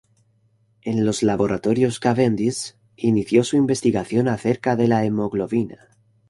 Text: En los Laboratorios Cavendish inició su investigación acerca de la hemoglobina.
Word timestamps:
En 0.81 1.05
los 1.05 1.21
Laboratorios 1.21 1.99
Cavendish 1.99 2.73
inició 2.95 3.43
su 3.43 3.55
investigación 3.55 4.29
acerca 4.29 4.75
de 4.75 4.87
la 4.87 5.05
hemoglobina. 5.05 5.89